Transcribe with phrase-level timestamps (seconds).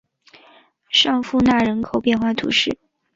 [0.89, 2.75] 尚博纳人口变化图示